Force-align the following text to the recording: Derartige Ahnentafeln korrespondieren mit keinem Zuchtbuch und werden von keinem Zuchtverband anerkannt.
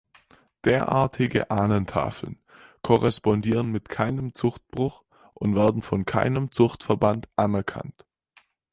Derartige 0.65 1.51
Ahnentafeln 1.51 2.41
korrespondieren 2.81 3.71
mit 3.71 3.87
keinem 3.87 4.33
Zuchtbuch 4.33 5.03
und 5.35 5.53
werden 5.55 5.83
von 5.83 6.05
keinem 6.05 6.51
Zuchtverband 6.51 7.29
anerkannt. 7.35 8.07